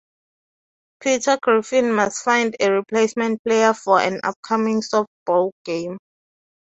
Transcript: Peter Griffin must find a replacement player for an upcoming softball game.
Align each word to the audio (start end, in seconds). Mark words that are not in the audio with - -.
Peter 0.99 1.37
Griffin 1.43 1.93
must 1.93 2.23
find 2.23 2.55
a 2.59 2.71
replacement 2.71 3.39
player 3.43 3.71
for 3.71 3.99
an 3.99 4.19
upcoming 4.23 4.81
softball 4.81 5.51
game. 5.63 5.99